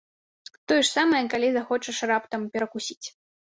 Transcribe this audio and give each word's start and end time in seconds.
Тое 0.71 0.77
ж 0.79 0.87
самае, 0.93 1.21
калі 1.35 1.47
захочаш 1.59 2.03
раптам 2.15 2.51
перакусіць. 2.57 3.03